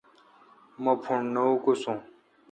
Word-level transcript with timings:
مہ 0.83 0.93
پھݨ 1.03 1.19
نہ 1.33 1.41
اکوسون۔ 1.49 1.97